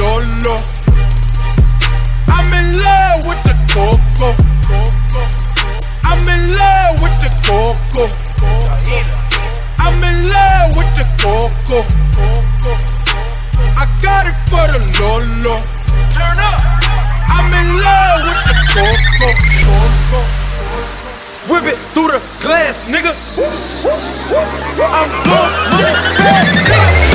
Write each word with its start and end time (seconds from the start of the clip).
Lolo. 0.00 0.56
I'm 2.28 2.52
in 2.52 2.78
love 2.78 3.26
with 3.26 3.42
the 3.44 3.54
coco. 3.72 4.34
I'm 6.04 6.26
in 6.28 6.54
love 6.54 7.02
with 7.02 7.16
the 7.20 7.30
coco. 7.46 8.04
I'm 9.78 10.02
in 10.02 10.28
love 10.28 10.76
with 10.76 10.92
the 10.96 11.04
coco. 11.22 11.84
I 13.76 13.86
got 14.00 14.26
it 14.26 14.36
for 14.48 14.66
the 14.72 14.80
Lolo. 15.00 15.56
Turn 16.10 16.38
up. 16.38 16.60
I'm 17.28 17.52
in 17.52 17.74
love 17.80 18.22
with 18.26 18.42
the 18.48 18.56
coco. 18.74 19.28
Whip 21.50 21.64
it 21.64 21.76
through 21.76 22.08
the 22.08 22.20
glass, 22.42 22.90
nigga. 22.90 23.12
I'm 24.82 25.10
blowing 25.24 25.70
my 25.70 25.92
back, 26.18 26.46
nigga. 26.66 27.11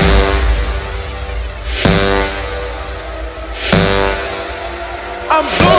I'm 5.37 5.43
blowing 5.59 5.76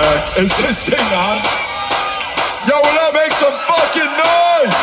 Check. 0.00 0.38
Is 0.38 0.50
this 0.56 0.84
thing 0.88 1.08
on? 1.12 1.38
Yo, 2.66 2.76
will 2.80 2.98
I 3.04 3.10
make 3.12 3.32
some 3.32 3.52
fucking 3.68 4.12
noise? 4.16 4.74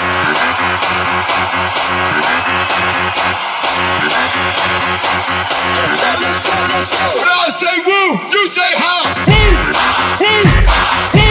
Let's 5.73 5.95
go, 6.01 6.11
let's 6.21 6.41
go, 6.45 6.55
let's 6.69 6.91
go. 6.93 7.05
When 7.17 7.29
I 7.29 7.49
say 7.49 7.75
woo, 7.87 8.07
you 8.31 8.43
say 8.47 8.71
ha. 8.77 8.95
Woo, 9.27 9.53
woo, 10.21 10.45
woo, 11.17 11.26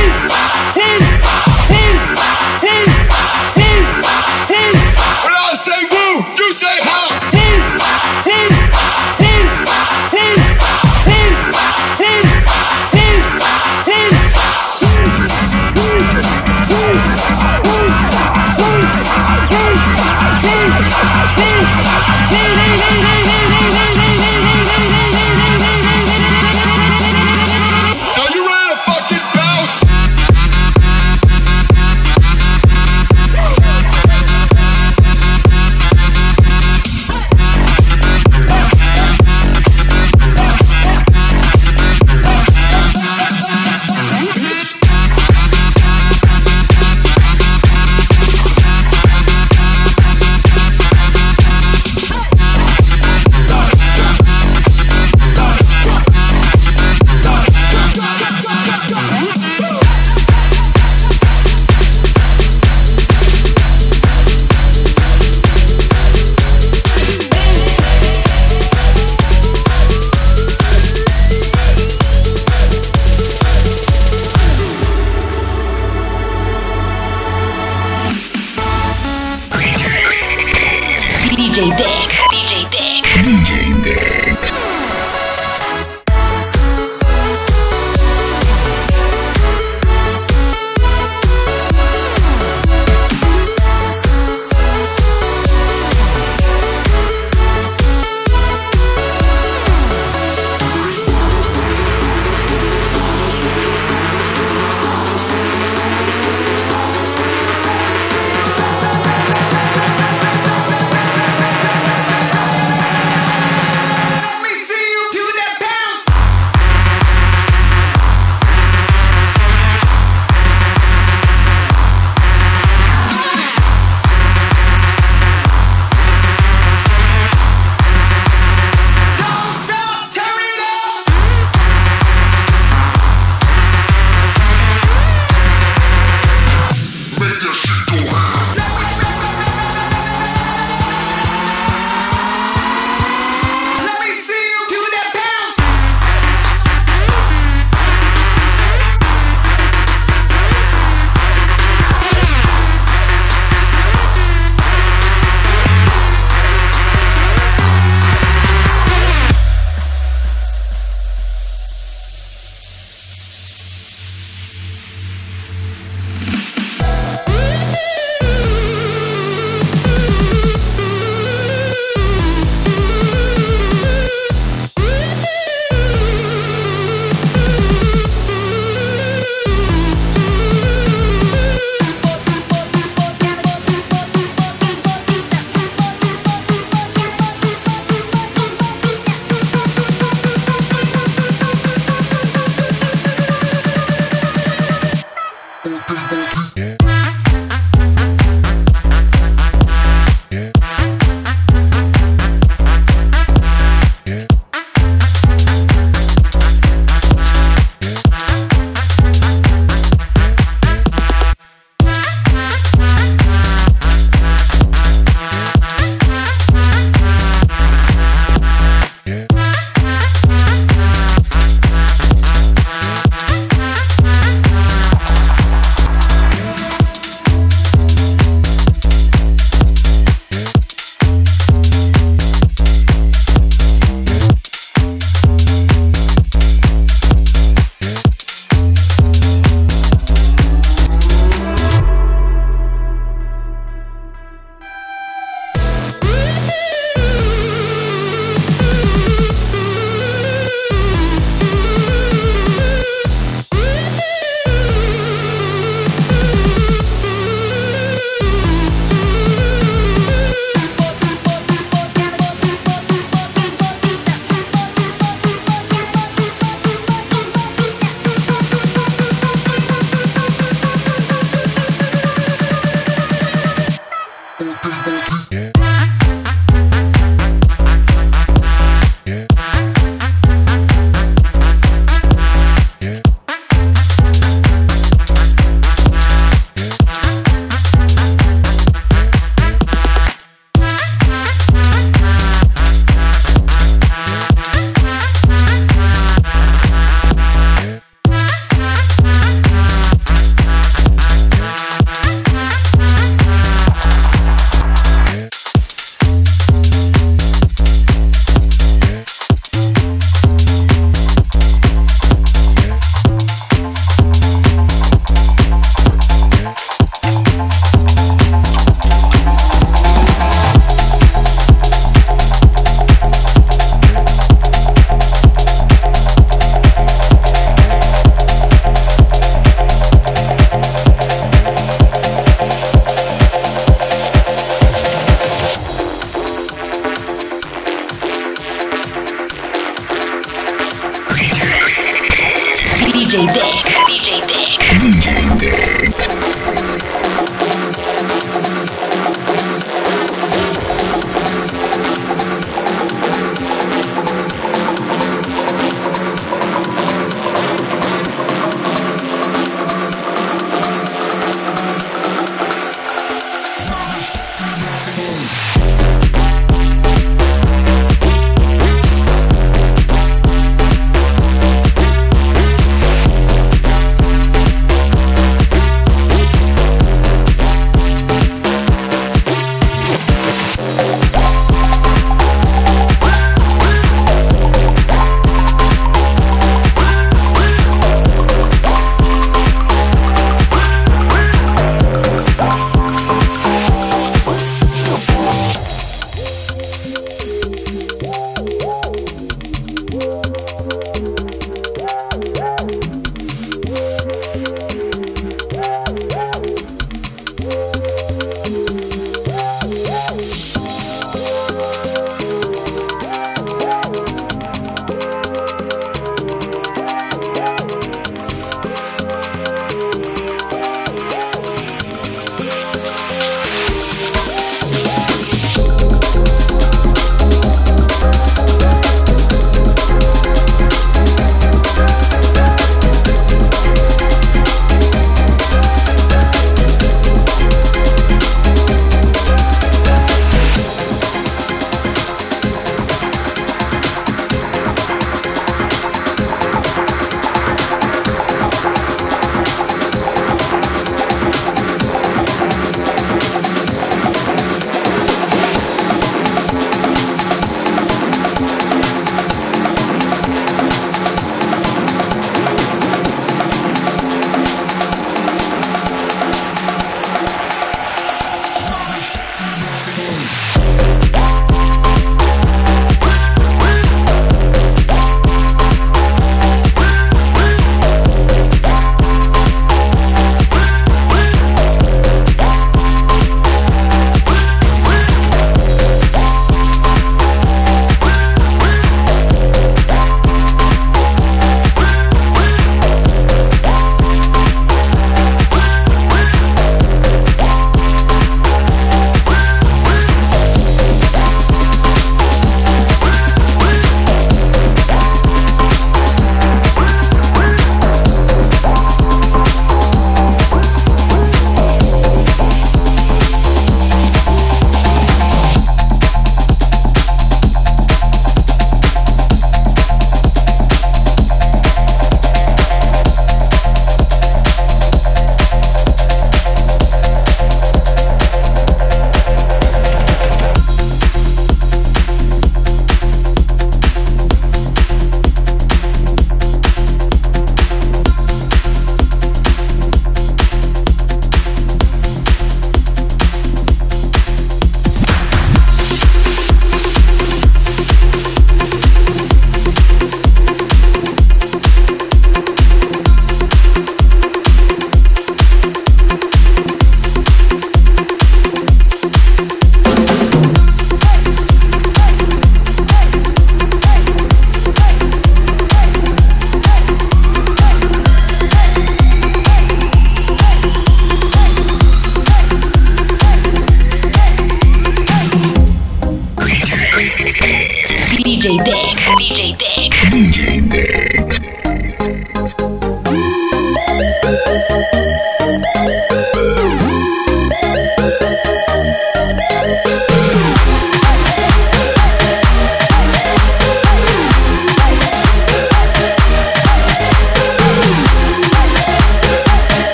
thank 583.99 585.66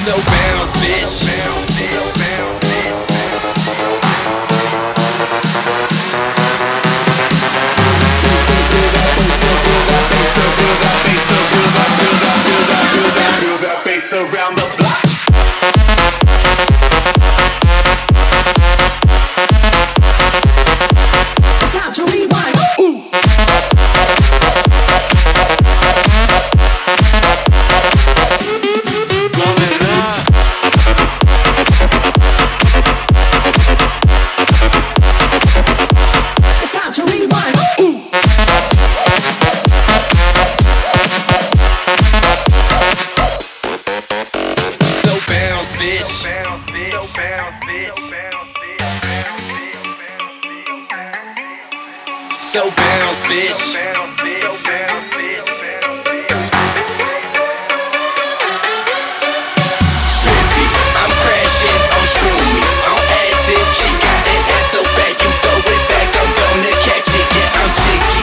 so 0.00 0.16
bounce, 0.24 0.72
bitch. 0.76 1.60
Around 14.12 14.56
the 14.56 14.69
bounce, 53.10 53.22
bitch. 53.26 53.74
I'm 60.94 61.10
crashing 61.10 61.82
on 61.98 62.06
acid, 63.26 63.66
she 63.74 63.90
got 63.98 64.22
so 64.70 64.80
you 65.18 65.30
throw 65.42 65.58
it 65.58 65.82
back. 65.90 66.08
I'm 66.14 66.30
gonna 66.38 66.74
catch 66.86 67.10
it, 67.10 67.26
yeah, 67.34 67.58
I'm 67.58 67.70
cheeky. 67.74 68.22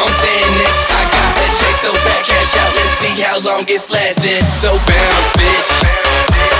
I'm 0.00 0.12
saying 0.22 0.54
this. 0.62 0.78
I 0.90 1.02
got 1.10 1.30
a 1.38 1.92
cash 2.22 2.56
out. 2.56 2.70
Let's 2.74 2.94
see 3.02 3.14
how 3.22 3.40
long 3.40 3.64
it's 3.68 3.90
lasting. 3.90 4.46
So 4.46 4.70
bounce, 4.86 5.30
bitch. 5.34 6.59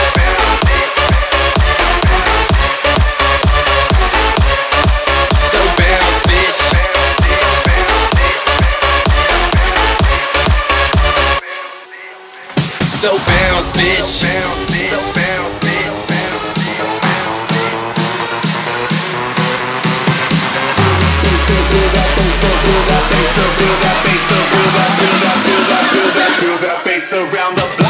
So 13.01 13.17
bounce, 13.17 13.73
bitch. 13.73 14.21
Feel 26.41 26.59
that 26.59 26.83
bass 26.85 27.15
around 27.15 27.57
the 27.57 27.75
block. 27.79 27.90